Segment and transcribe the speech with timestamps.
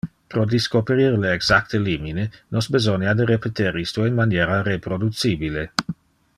[0.33, 2.25] Pro discoperir le exacte limine,
[2.57, 5.71] nos besonia de repeter isto in maniera reproducibile.